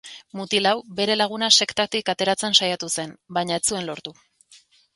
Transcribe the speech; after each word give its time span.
Mutil 0.37 0.69
hau 0.69 0.79
bere 0.99 1.17
laguna 1.17 1.49
sektatik 1.57 2.09
ateratzen 2.15 2.59
saiatu 2.63 2.91
zen, 2.95 3.15
baina 3.39 3.61
ez 3.61 3.65
zuen 3.73 3.89
lortu. 3.91 4.19